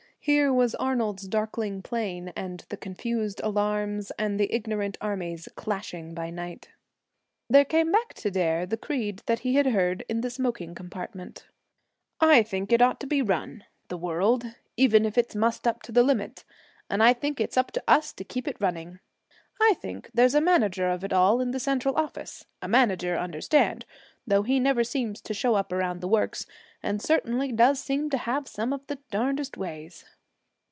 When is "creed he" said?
8.77-9.55